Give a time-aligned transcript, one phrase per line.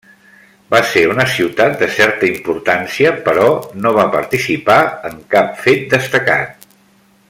[0.75, 3.45] Va ser una ciutat de certa importància però
[3.85, 4.81] no va participar
[5.11, 6.69] en cap fet destacat.